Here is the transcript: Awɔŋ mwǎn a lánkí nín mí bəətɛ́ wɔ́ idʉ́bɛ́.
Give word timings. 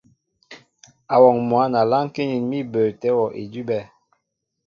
Awɔŋ 1.13 1.37
mwǎn 1.49 1.71
a 1.81 1.83
lánkí 1.91 2.21
nín 2.29 2.43
mí 2.49 2.59
bəətɛ́ 2.71 3.15
wɔ́ 3.17 3.35
idʉ́bɛ́. 3.41 3.81